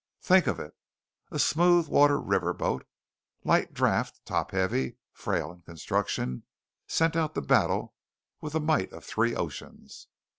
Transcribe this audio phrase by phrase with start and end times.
[0.23, 0.73] Think of it!
[1.29, 2.87] A smooth water river boat,
[3.43, 6.41] light draught, top heavy, frail in construction,
[6.87, 7.93] sent out to battle
[8.41, 10.07] with the might of three oceans!